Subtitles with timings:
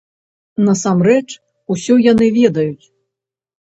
[0.69, 1.29] Насамрэч
[1.75, 2.85] усё яны ведаюць.